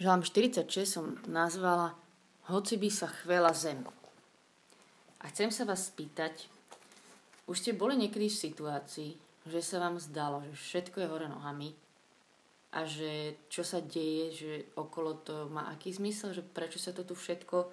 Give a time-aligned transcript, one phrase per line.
[0.00, 1.92] Žalm 46 som nazvala
[2.48, 3.84] Hoci by sa chvela zem.
[5.20, 6.48] A chcem sa vás spýtať,
[7.44, 9.10] už ste boli niekedy v situácii,
[9.44, 11.76] že sa vám zdalo, že všetko je hore nohami
[12.72, 17.04] a že čo sa deje, že okolo to má aký zmysel, že prečo sa to
[17.04, 17.68] tu všetko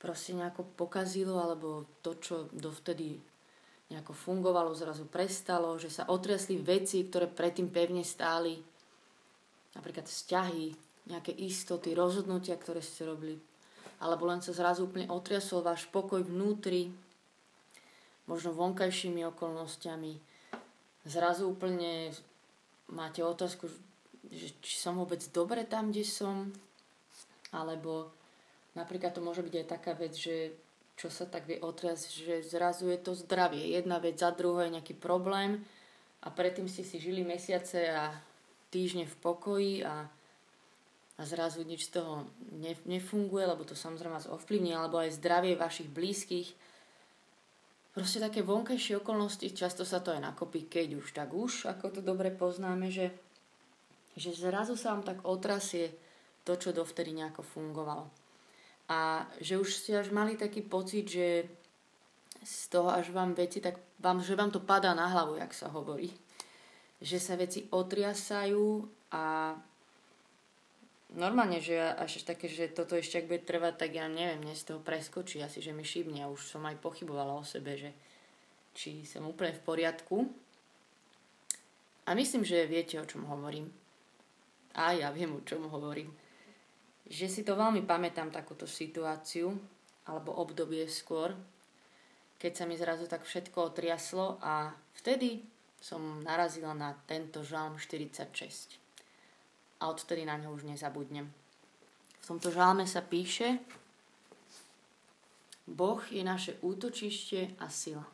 [0.00, 3.20] proste nejako pokazilo, alebo to, čo dovtedy
[3.92, 8.56] nejako fungovalo, zrazu prestalo, že sa otriasli veci, ktoré predtým pevne stáli,
[9.76, 13.40] napríklad vzťahy, nejaké istoty, rozhodnutia, ktoré ste robili.
[13.98, 16.92] Alebo len sa zrazu úplne otriasol váš pokoj vnútri,
[18.28, 20.20] možno vonkajšími okolnostiami.
[21.08, 22.12] Zrazu úplne
[22.92, 23.72] máte otázku,
[24.28, 26.52] že či som vôbec dobre tam, kde som.
[27.50, 28.12] Alebo
[28.76, 30.52] napríklad to môže byť aj taká vec, že
[30.98, 33.72] čo sa tak vie otriasť, že zrazu je to zdravie.
[33.72, 35.62] Jedna vec za druhou je nejaký problém
[36.20, 38.10] a predtým ste si žili mesiace a
[38.68, 40.10] týždne v pokoji a
[41.18, 42.30] a zrazu nič z toho
[42.86, 46.54] nefunguje, lebo to samozrejme vás ovplyvní, alebo aj zdravie vašich blízkych.
[47.90, 52.00] Proste také vonkajšie okolnosti, často sa to aj nakopí, keď už tak už, ako to
[52.06, 53.10] dobre poznáme, že,
[54.14, 55.90] že zrazu sa vám tak otrasie
[56.46, 58.06] to, čo dovtedy nejako fungovalo.
[58.86, 61.50] A že už ste až mali taký pocit, že
[62.46, 65.66] z toho až vám veci, tak vám, že vám to padá na hlavu, jak sa
[65.66, 66.14] hovorí.
[67.02, 69.58] Že sa veci otriasajú a
[71.14, 74.74] normálne, že až také, že toto ešte ak bude trvať, tak ja neviem, mne z
[74.74, 76.24] toho preskočí asi, že mi šibne.
[76.24, 77.94] A už som aj pochybovala o sebe, že
[78.76, 80.16] či som úplne v poriadku.
[82.08, 83.68] A myslím, že viete, o čom hovorím.
[84.76, 86.12] A ja viem, o čom hovorím.
[87.08, 89.56] Že si to veľmi pamätám, takúto situáciu,
[90.08, 91.36] alebo obdobie skôr,
[92.40, 95.44] keď sa mi zrazu tak všetko otriaslo a vtedy
[95.78, 98.87] som narazila na tento žalm 46
[99.80, 101.30] a odtedy na ňo už nezabudnem.
[102.20, 103.62] V tomto žalme sa píše
[105.68, 108.04] Boh je naše útočište a sila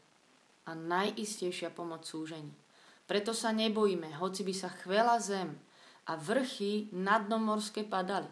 [0.64, 2.50] a najistejšia pomoc súžení.
[3.04, 5.52] Preto sa nebojíme, hoci by sa chvela zem
[6.08, 8.28] a vrchy nadnomorské padali.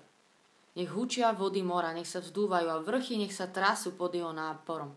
[0.72, 4.88] Nech hučia vody mora, nech sa vzdúvajú a vrchy nech sa trasú pod jeho náporom.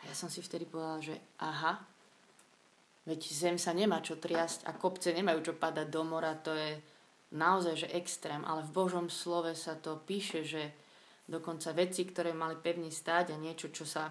[0.00, 1.76] A ja som si vtedy povedala, že aha,
[3.04, 6.80] veď zem sa nemá čo triasť a kopce nemajú čo padať do mora, to je
[7.30, 10.74] naozaj že extrém, ale v Božom slove sa to píše, že
[11.30, 14.10] dokonca veci, ktoré mali pevne stáť a niečo, čo sa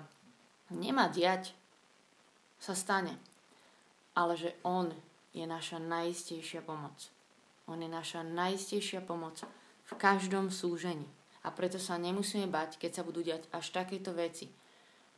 [0.71, 1.51] nemá diať,
[2.59, 3.19] sa stane.
[4.15, 4.91] Ale že On
[5.35, 6.95] je naša najistejšia pomoc.
[7.67, 9.43] On je naša najistejšia pomoc
[9.85, 11.05] v každom súžení.
[11.43, 14.51] A preto sa nemusíme bať, keď sa budú diať až takéto veci.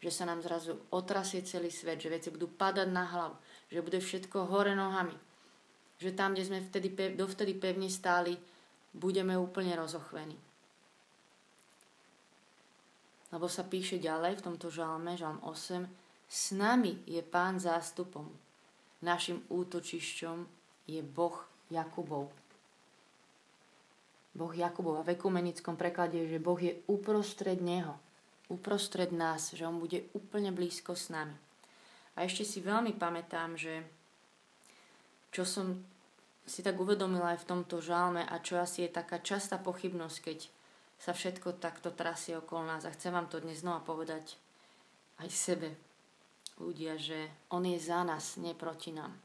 [0.02, 3.38] Že sa nám zrazu otrasie celý svet, že veci budú padať na hlavu,
[3.70, 5.14] že bude všetko hore nohami,
[6.02, 8.34] že tam, kde sme vtedy, dovtedy pevne stáli,
[8.90, 10.34] budeme úplne rozochvení.
[13.32, 15.86] Lebo sa píše ďalej v tomto žalme, žalm 8,
[16.26, 18.26] s nami je pán zástupom,
[19.06, 20.38] našim útočišťom
[20.90, 21.38] je Boh
[21.70, 22.34] Jakubov.
[24.32, 27.96] Boh Jakubov a v ekumenickom preklade je, že Boh je uprostred neho,
[28.50, 31.36] uprostred nás, že on bude úplne blízko s nami.
[32.16, 33.84] A ešte si veľmi pamätám, že
[35.32, 35.80] čo som
[36.44, 40.40] si tak uvedomila aj v tomto žálme a čo asi je taká častá pochybnosť, keď
[41.02, 42.84] sa všetko takto trasie okolo nás.
[42.86, 44.38] A chcem vám to dnes znova povedať
[45.24, 45.70] aj sebe,
[46.62, 49.16] ľudia, že On je za nás, nie proti nám.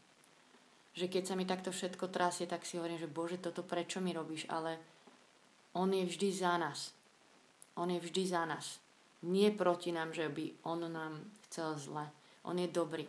[0.97, 4.17] Že keď sa mi takto všetko trasie, tak si hovorím, že Bože, toto prečo mi
[4.17, 4.81] robíš, ale
[5.77, 6.97] On je vždy za nás.
[7.77, 8.81] On je vždy za nás.
[9.29, 12.09] Nie proti nám, že by On nám chcel zle.
[12.49, 13.05] On je dobrý.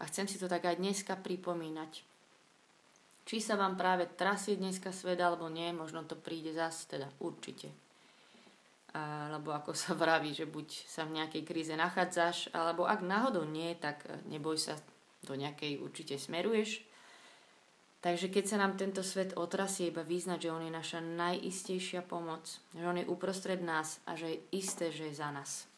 [0.00, 2.09] A chcem si to tak aj dneska pripomínať,
[3.30, 7.70] či sa vám práve trasie dneska svet alebo nie, možno to príde zase, teda určite.
[8.90, 13.78] Alebo ako sa vraví, že buď sa v nejakej kríze nachádzaš, alebo ak náhodou nie,
[13.78, 14.74] tak neboj sa,
[15.22, 16.82] do nejakej určite smeruješ.
[18.02, 22.50] Takže keď sa nám tento svet otrasie, iba význať, že On je naša najistejšia pomoc,
[22.74, 25.69] že On je uprostred nás a že je isté, že je za nás.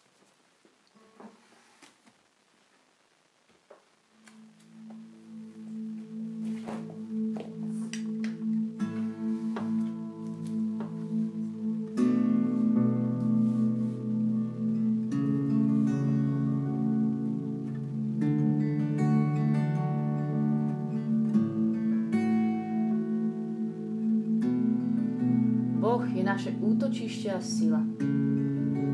[26.23, 27.83] je naše útočište a sila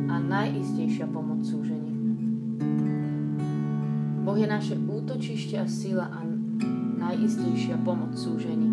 [0.08, 1.92] a najistejšia pomoc súžení.
[4.24, 6.24] Boh je naše útočište a sila a
[7.04, 8.72] najistejšia pomoc súžení.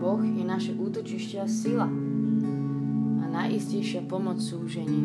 [0.00, 1.92] Boh je naše útočište a sila
[3.20, 5.04] a najistejšia pomoc súžení.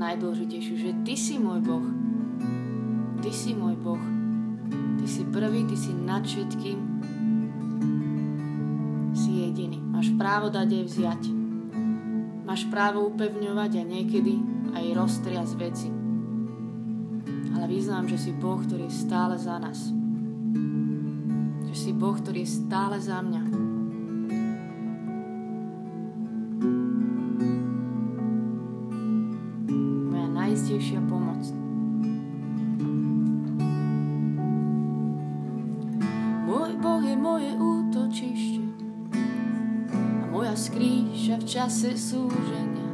[0.00, 1.84] Najdôležitejšiu, že Ty si môj Boh.
[3.20, 4.00] Ty si môj Boh.
[4.96, 6.78] Ty si prvý, Ty si nad všetkým.
[9.12, 9.76] Si jediný.
[9.92, 11.22] Máš právo dať aj vziať.
[12.48, 14.40] Máš právo upevňovať a niekedy
[14.72, 15.88] aj roztriasť veci.
[17.52, 19.92] Ale vyznám, že si Boh, ktorý je stále za nás.
[21.68, 23.42] Že si Boh, ktorý je stále za mňa.
[31.10, 31.42] Pomoc.
[36.46, 38.62] Môj Boh je moje útočište
[39.90, 42.90] a moja skrýša v čase súženia.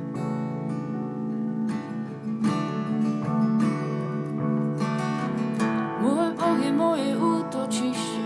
[6.00, 8.24] Môj Boh je moje útočište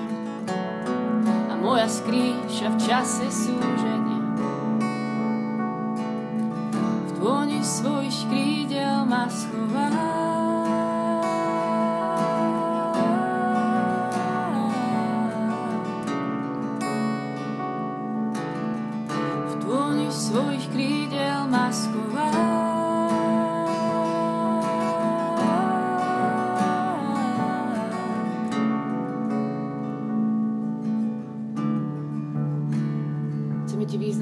[1.51, 3.80] a moja skrýša v čase súženia.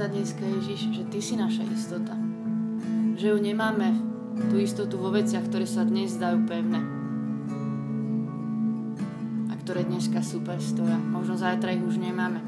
[0.09, 2.15] Dneska, Ježiš, že ty si naša istota.
[3.19, 3.98] Že ju nemáme,
[4.49, 6.81] tú istotu vo veciach, ktoré sa dnes zdajú pevné.
[9.49, 10.97] A ktoré dneska super stoja.
[10.97, 12.41] Možno zajtra ich už nemáme.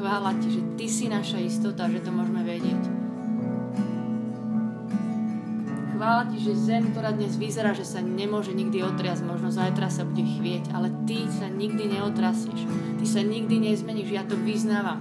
[0.00, 2.82] Chvála ti, že ty si naša istota, že to môžeme vedieť.
[5.94, 10.02] Chvála ti, že zem, ktorá dnes vyzerá, že sa nemôže nikdy otriasť, možno zajtra sa
[10.02, 12.66] bude chvieť, ale ty sa nikdy neotrasieš.
[12.98, 14.98] Ty sa nikdy nezmeníš, ja to vyznávam.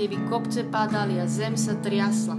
[0.00, 2.32] Keby kopce padali a zem sa triasla,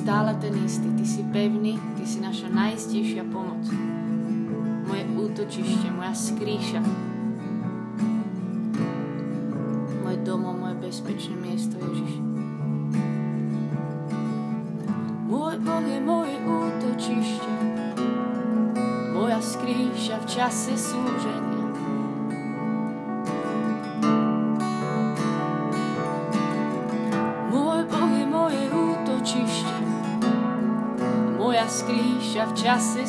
[0.00, 3.60] stále ten istý, ty si pevný, ty si naša najistejšia pomoc.
[4.88, 6.80] Moje útočište, moja skrýša,
[10.00, 12.16] môj domov, moje bezpečné miesto, Ježiš.
[15.28, 17.52] Môj Boh je moje útočište,
[19.12, 21.39] moja skrýša v čase súženia.
[32.60, 32.99] Skrýša v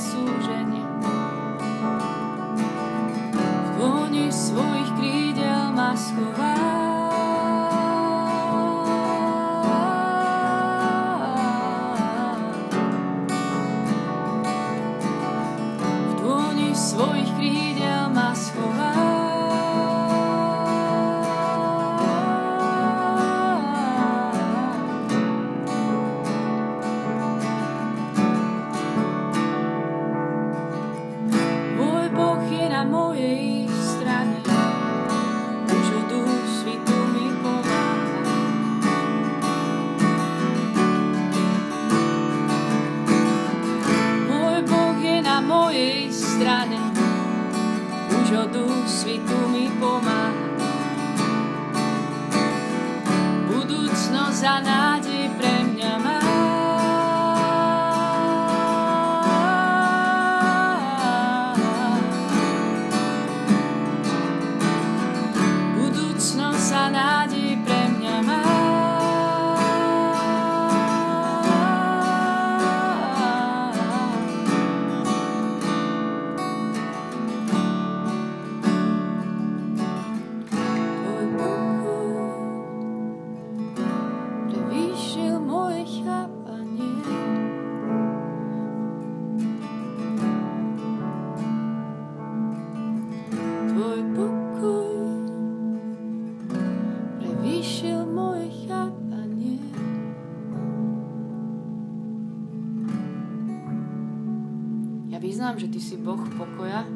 [105.92, 106.88] si Boh pokoja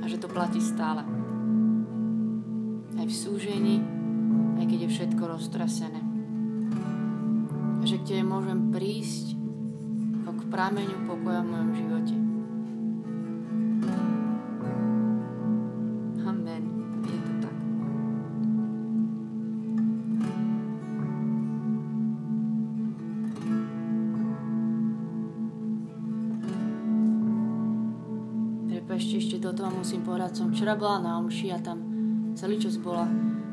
[0.00, 1.00] a že to platí stále.
[3.00, 3.80] Aj v súžení,
[4.60, 5.96] aj keď je všetko roztrasené.
[7.80, 9.32] A že k Tebe môžem prísť
[10.28, 11.93] ako k prameňu pokoja v mojom živote.
[29.54, 30.34] Toto vám musím povedať.
[30.34, 31.78] Som včera bola na omši a tam
[32.34, 33.06] celý čas bola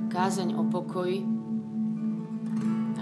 [0.09, 1.21] kázeň o pokoji.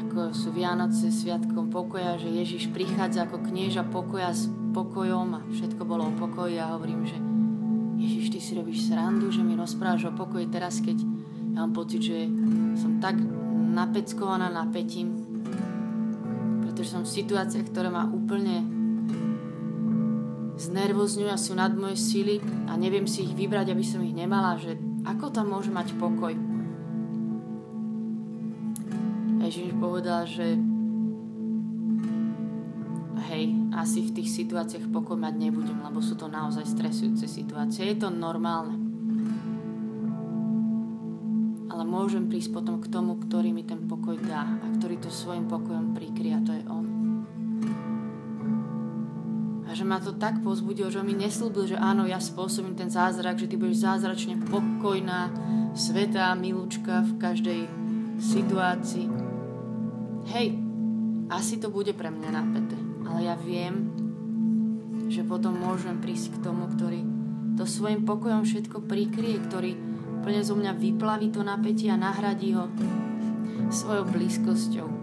[0.04, 5.88] Ako sú Vianoce sviatkom pokoja, že Ježiš prichádza ako knieža pokoja s pokojom a všetko
[5.88, 7.16] bolo o pokoji a hovorím, že
[8.04, 11.00] Ježiš, ty si robíš srandu, že mi rozprávaš o pokoji teraz, keď
[11.56, 12.28] ja mám pocit, že
[12.76, 13.16] som tak
[13.72, 15.16] napeckovaná napätím,
[16.68, 18.79] pretože som v situáciách, ktoré ma úplne
[20.60, 24.76] znervozňujú sú nad moje sily a neviem si ich vybrať, aby som ich nemala, že
[25.08, 26.36] ako tam môže mať pokoj.
[29.40, 30.60] Ježiš povedal, že
[33.32, 37.88] hej, asi v tých situáciách pokoj mať nebudem, lebo sú to naozaj stresujúce situácie.
[37.90, 38.90] Je to normálne
[41.90, 45.98] môžem prísť potom k tomu, ktorý mi ten pokoj dá a ktorý to svojim pokojom
[45.98, 46.89] prikrie a to je On.
[49.80, 53.40] Že ma to tak pozbudilo, že on mi neslúbil, že áno, ja spôsobím ten zázrak,
[53.40, 55.32] že ty budeš zázračne pokojná,
[55.72, 57.62] svetá, milúčka v každej
[58.20, 59.08] situácii.
[60.36, 60.60] Hej,
[61.32, 62.76] asi to bude pre mňa napäté,
[63.08, 63.88] ale ja viem,
[65.08, 67.00] že potom môžem prísť k tomu, ktorý
[67.56, 69.80] to svojim pokojom všetko prikrie, ktorý
[70.20, 72.68] Úplne zo mňa vyplaví to napätie a nahradí ho
[73.72, 74.99] svojou blízkosťou.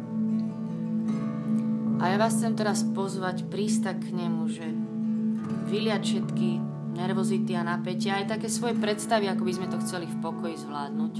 [1.97, 4.67] A ja vás chcem teraz pozvať prísť k nemu, že
[5.73, 6.49] vyliať všetky
[6.97, 11.15] nervozity a napätia, aj také svoje predstavy, ako by sme to chceli v pokoji zvládnuť.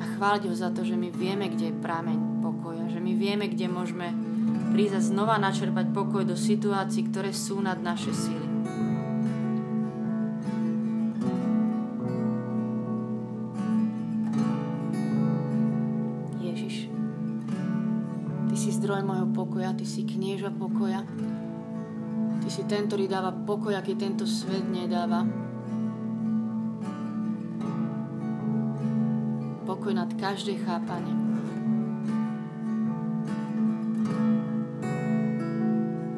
[0.00, 3.48] A chváliť ho za to, že my vieme, kde je prameň pokoja, že my vieme,
[3.48, 4.12] kde môžeme
[4.72, 8.47] prísť a znova načerpať pokoj do situácií, ktoré sú nad naše síly.
[19.58, 21.02] Pokoja, Ty si knieža pokoja.
[22.38, 25.26] Ty si ten, ktorý dáva pokoj, aký tento svet nedáva.
[29.66, 31.10] Pokoj nad každé chápanie.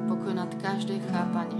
[0.04, 1.59] Pokoj nad každé chápanie.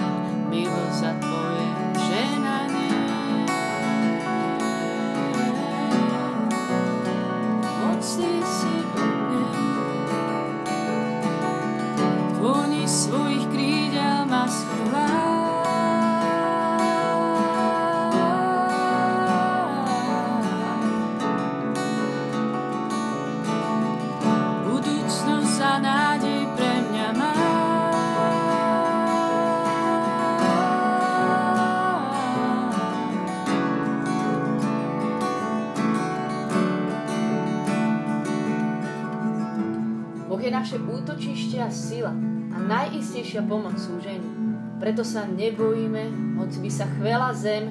[40.91, 42.11] útočište a sila
[42.51, 44.27] a najistejšia pomoc súžení.
[44.81, 47.69] Preto sa nebojíme, hoci by sa chvela zem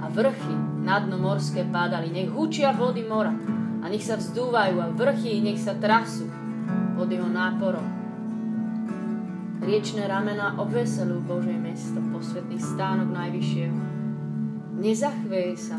[0.00, 2.12] a vrchy na dno morské pádali.
[2.12, 3.32] Nech hučia vody mora
[3.80, 6.28] a nech sa vzdúvajú a vrchy nech sa trasú
[7.00, 7.84] pod jeho náporom.
[9.60, 13.78] Riečné ramena obveselujú Božie mesto, posvetný stánok Najvyššieho.
[14.80, 15.76] Nezachveje sa,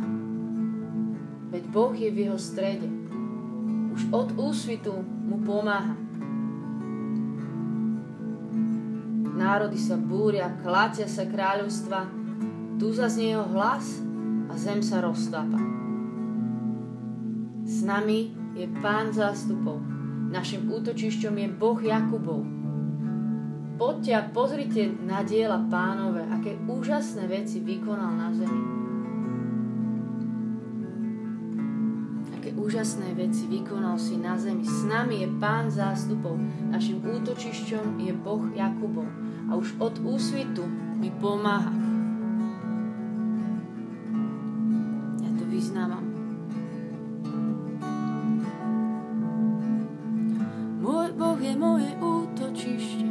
[1.50, 2.90] veď Boh je v jeho strede.
[3.94, 5.98] Už od úsvitu mu pomáha.
[9.32, 12.08] Národy sa búria, klácia sa kráľovstva,
[12.76, 14.04] tu zaznie jeho hlas
[14.52, 15.60] a zem sa roztápa.
[17.64, 19.80] S nami je pán zástupov,
[20.34, 22.44] našim útočišťom je Boh Jakubov.
[23.80, 28.81] Poďte a pozrite na diela pánové, aké úžasné veci vykonal na zemi.
[32.72, 34.64] úžasné veci vykonal si na zemi.
[34.64, 36.40] S nami je Pán zástupov,
[36.72, 39.12] našim útočišťom je Boh Jakubov
[39.52, 40.64] a už od úsvitu
[40.96, 41.76] mi pomáha.
[45.20, 46.08] Ja to vyznávam.
[50.80, 53.08] Môj Boh je moje útočište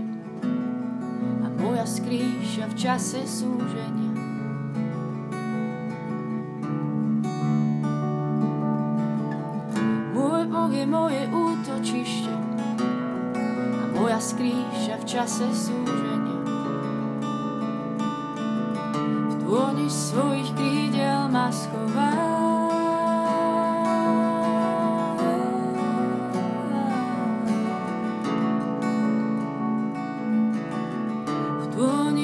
[1.44, 4.09] a moja skrýša v čase súženia.
[10.80, 12.32] Je moje útočište
[13.76, 16.40] a moja skrýša v čase súženia.
[19.28, 22.16] V dôni svojich krídel ma schová.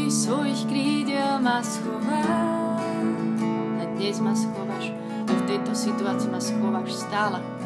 [0.07, 2.25] svojich krídel ma schová.
[3.77, 4.97] A dnes ma schováš,
[5.29, 7.66] a v tejto situácii ma schováš stále.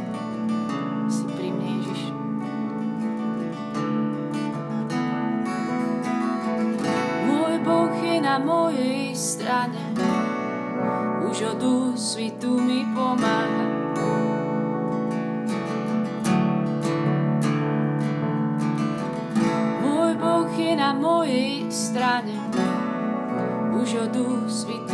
[8.30, 9.74] Na mojej strane,
[11.26, 13.66] už od úsvitu mi pomáha.
[19.82, 22.38] Môj Boh je na mojej strane,
[23.74, 24.89] už od úsvitu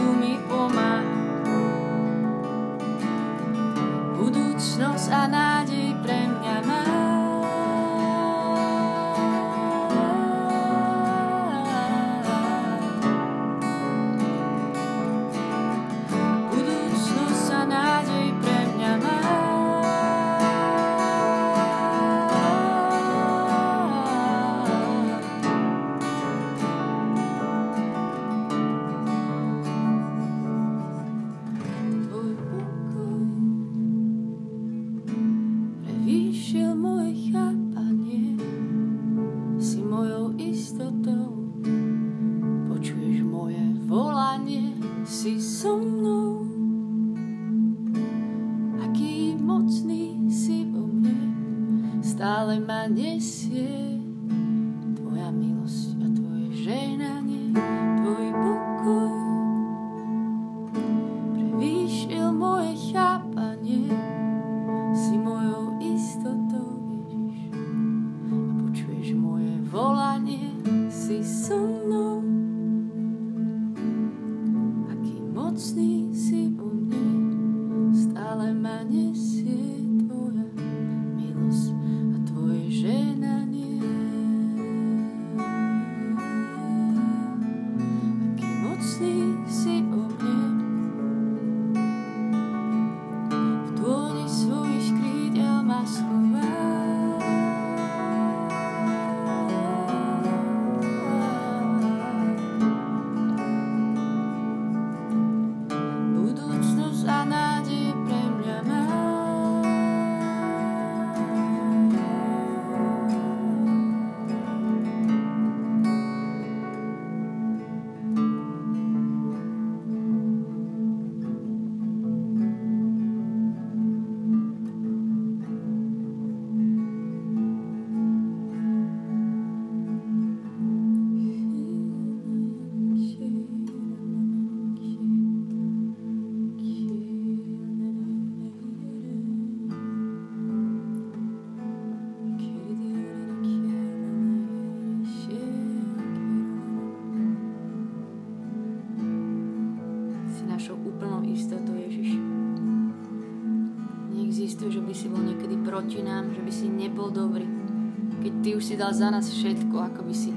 [158.76, 160.36] si dal za nás všetko, ako by si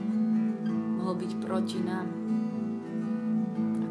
[0.96, 2.08] mohol byť proti nám.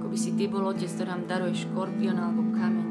[0.01, 2.88] Ako by si Ty bol Otec, ktorý nám daruje škorpión alebo kameň.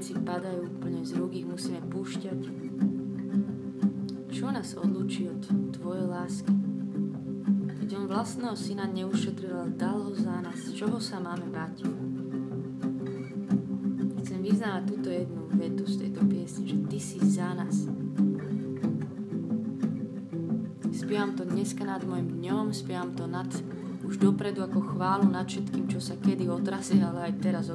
[0.00, 2.40] Veci padajú úplne z rúk, ich musíme púšťať.
[4.32, 5.44] Čo nás odlúči od
[5.76, 6.56] tvojej lásky?
[7.84, 10.56] Keď on vlastného syna neušetril, ale dal ho za nás.
[10.72, 11.84] Čoho sa máme bať?
[14.24, 17.76] Chcem vyznávať túto jednu vetu z tejto piesne, že Ty si za nás.
[20.96, 23.52] Spievam to dneska nad môjim dňom, spievam to nad
[24.08, 27.68] už dopredu ako chválu nad všetkým, čo sa kedy otrasie, ale aj teraz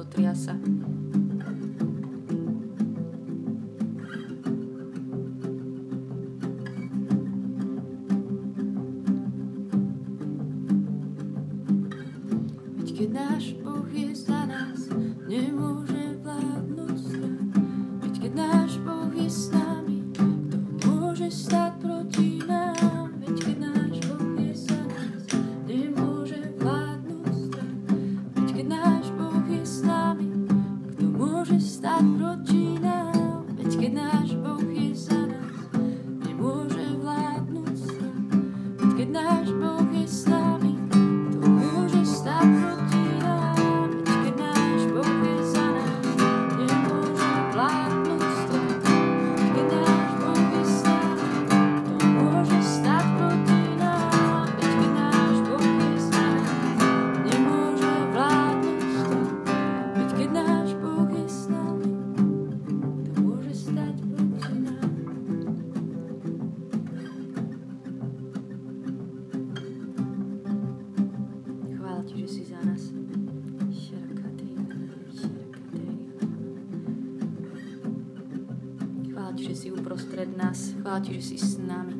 [79.56, 80.76] otriasa.
[80.80, 81.96] Chvála Ti, že si s nami.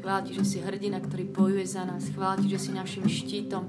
[0.00, 2.08] Chvála Ti, že si hrdina, ktorý bojuje za nás.
[2.08, 3.64] Chvála Ti, že si našim štítom.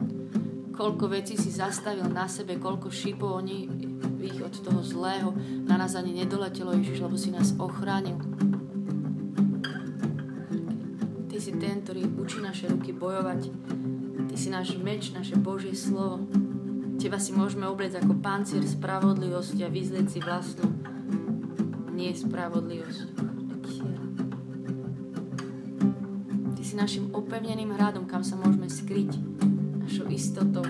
[0.72, 3.68] Koľko vecí si zastavil na sebe, koľko šipov oni
[4.24, 5.36] ich od toho zlého
[5.68, 8.16] na nás ani nedoletelo, Ježiš, lebo si nás ochránil.
[11.28, 13.52] Ty si ten, ktorý učí naše ruky bojovať.
[14.32, 16.24] Ty si náš meč, naše Božie slovo.
[17.00, 20.79] Teba si môžeme obliecť ako pancier spravodlivosti a vyzlieť si vlastnú
[22.00, 23.20] nie spravodlivosť.
[26.80, 29.20] našim opevneným hradom, kam sa môžeme skryť,
[29.84, 30.64] našou istotou.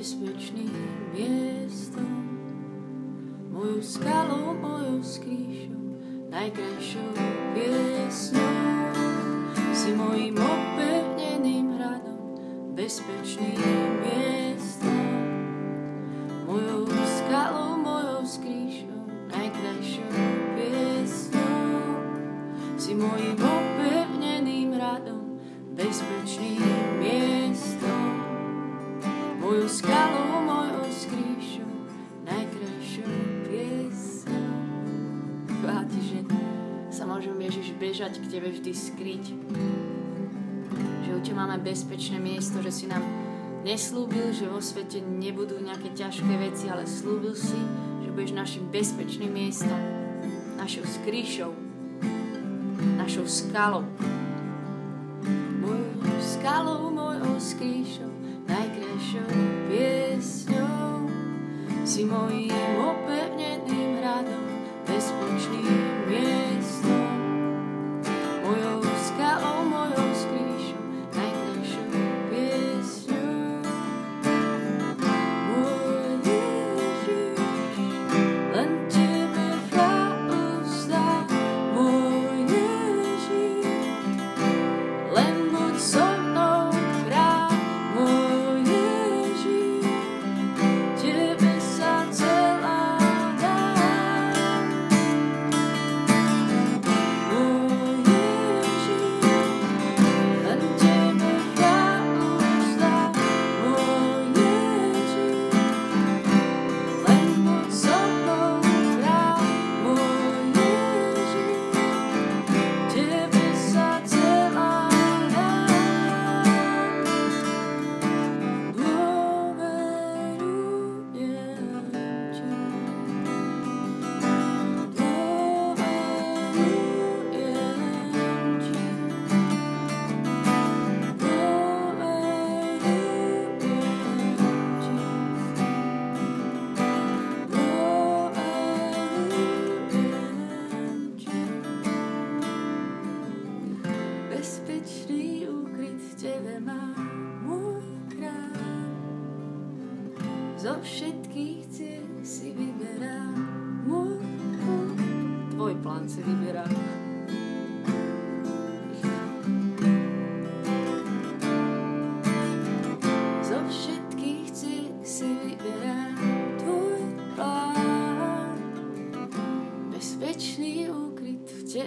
[0.00, 0.72] bezpečným
[1.12, 2.08] miestom.
[3.52, 5.76] Mojou skalou, mojou skrýšou,
[6.32, 7.12] najkrajšou
[7.52, 8.56] piesňou.
[9.76, 12.16] Si mojim opevneným hradom,
[12.72, 13.60] bezpečným
[14.00, 15.04] miestom.
[16.48, 16.89] Mojou
[38.10, 39.24] bežať k Tebe vždy skryť.
[41.06, 43.06] Že u Teba máme bezpečné miesto, že si nám
[43.62, 47.54] neslúbil, že vo svete nebudú nejaké ťažké veci, ale slúbil si,
[48.02, 49.78] že budeš našim bezpečným miestom,
[50.58, 51.54] našou skrýšou,
[52.98, 53.86] našou skalou.
[55.62, 58.10] Mojou skalou, mojou skrýšou,
[58.50, 59.30] najkrajšou
[59.70, 61.06] piesňou.
[61.86, 64.46] Si mojím opevneným hradom,
[64.82, 65.78] bezpečným
[66.10, 66.59] miestom.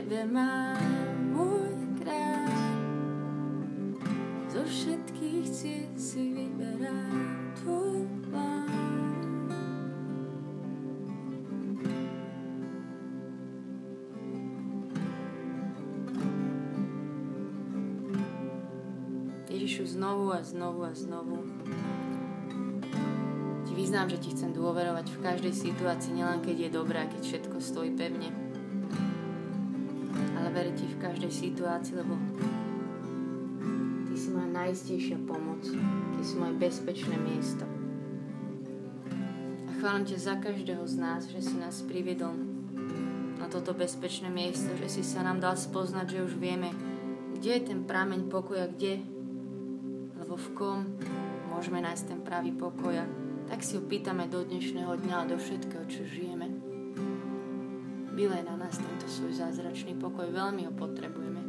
[0.04, 0.76] Tebe má
[1.32, 2.52] môj kráľ.
[4.52, 5.48] Zo všetkých
[5.96, 6.92] si vyberá
[7.64, 8.04] tvoj
[19.48, 21.48] Ježišu, znovu a znovu a znovu
[23.64, 27.58] ti vyznám, že ti chcem dôverovať v každej situácii, nielen keď je dobré, keď všetko
[27.64, 28.43] stojí pevne.
[30.54, 32.14] Veriť ti v každej situácii, lebo
[34.06, 35.66] ty si moja najistejšia pomoc.
[35.66, 37.66] Ty si moje bezpečné miesto.
[39.66, 42.38] A chválim ťa za každého z nás, že si nás priviedol
[43.42, 46.70] na toto bezpečné miesto, že si sa nám dal spoznať, že už vieme,
[47.34, 49.04] kde je ten prameň pokoja, kde
[50.16, 50.80] alebo v kom
[51.52, 53.06] môžeme nájsť ten pravý pokoj a
[53.52, 56.63] tak si ho pýtame do dnešného dňa a do všetkého, čo žijeme.
[58.14, 61.42] Vylej na nás tento svoj zázračný pokoj, veľmi ho potrebujeme.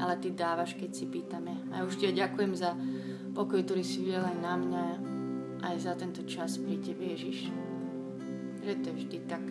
[0.00, 1.52] Ale Ty dávaš, keď si pýtame.
[1.70, 2.72] A už Ti ďakujem za
[3.36, 4.84] pokoj, ktorý si vylel aj na mňa,
[5.68, 7.52] aj za tento čas pri Tebe, Ježiš.
[8.64, 9.44] Že to je vždy tak.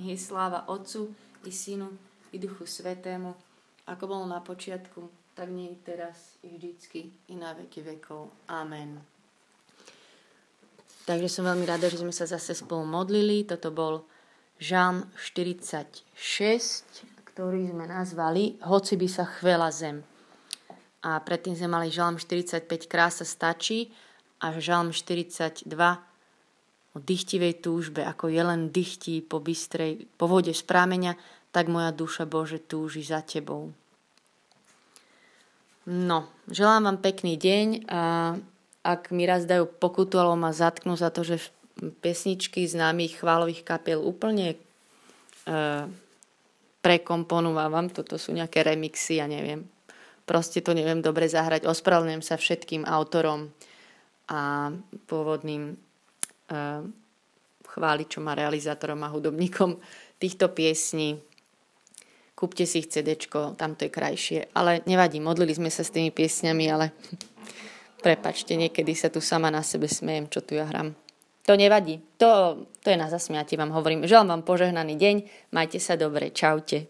[0.00, 1.12] je sláva Otcu
[1.46, 1.92] i Synu
[2.32, 3.34] i Duchu Svetému,
[3.86, 8.28] ako bolo na počiatku, tak nie i teraz, i vždycky, i na veky vekov.
[8.48, 9.00] Amen.
[11.08, 13.42] Takže som veľmi rada, že sme sa zase spolu modlili.
[13.42, 14.06] Toto bol
[14.60, 16.04] Žalm 46,
[17.32, 20.04] ktorý sme nazvali Hoci by sa chvela zem.
[21.00, 23.88] A predtým sme mali Žalm 45 Krása stačí
[24.44, 25.66] a Žalm 42
[26.90, 31.14] o dychtivej túžbe, ako je len dychtí po bystrej, po vode z prámenia,
[31.54, 33.70] tak moja duša Bože túži za Tebou.
[35.88, 38.02] No, želám vám pekný deň a
[38.84, 41.52] ak mi raz dajú pokutu alebo ma zatknú za to, že
[42.04, 44.56] pesničky známych chválových kapiel úplne e,
[46.84, 49.64] prekomponovávam, toto sú nejaké remixy, ja neviem.
[50.28, 51.64] Proste to neviem dobre zahrať.
[51.64, 53.50] Ospravedlňujem sa všetkým autorom
[54.30, 54.70] a
[55.10, 55.74] pôvodným
[57.70, 59.78] chváličom a realizátorom a hudobníkom
[60.18, 61.22] týchto piesní.
[62.40, 63.20] Kúpte si ich CD,
[63.60, 64.48] tam to je krajšie.
[64.56, 66.96] Ale nevadí, modlili sme sa s tými piesňami, ale
[68.04, 70.96] prepačte, niekedy sa tu sama na sebe smejem, čo tu ja hram.
[71.44, 74.08] To nevadí, to, to je na zasmiati, vám hovorím.
[74.08, 75.16] Želám vám požehnaný deň,
[75.52, 76.88] majte sa dobre, čaute.